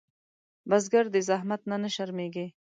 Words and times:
بزګر 0.69 1.05
د 1.11 1.15
زحمت 1.29 1.61
نه 1.83 1.89
شرمېږي 1.95 2.47
نه 2.49 2.53